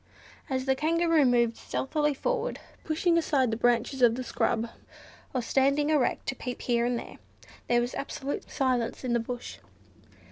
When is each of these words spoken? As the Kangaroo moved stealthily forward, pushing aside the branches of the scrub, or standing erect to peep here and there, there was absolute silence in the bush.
As 0.49 0.65
the 0.65 0.73
Kangaroo 0.73 1.25
moved 1.25 1.57
stealthily 1.57 2.15
forward, 2.15 2.59
pushing 2.83 3.19
aside 3.19 3.51
the 3.51 3.55
branches 3.55 4.01
of 4.01 4.15
the 4.15 4.23
scrub, 4.23 4.67
or 5.31 5.43
standing 5.43 5.91
erect 5.91 6.25
to 6.29 6.35
peep 6.35 6.63
here 6.63 6.87
and 6.87 6.97
there, 6.97 7.19
there 7.67 7.81
was 7.81 7.93
absolute 7.93 8.49
silence 8.49 9.03
in 9.03 9.13
the 9.13 9.19
bush. 9.19 9.59